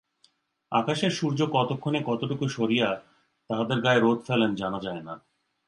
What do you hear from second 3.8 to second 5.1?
গায়ে রোদ ফেলেন জানা যায়